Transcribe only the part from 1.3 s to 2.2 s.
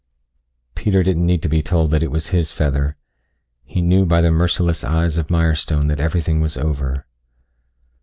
to be told that it